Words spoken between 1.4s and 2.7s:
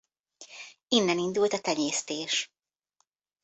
a tenyésztés.